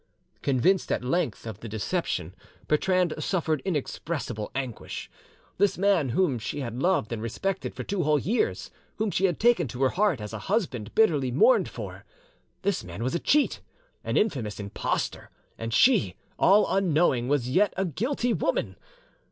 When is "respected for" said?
7.21-7.83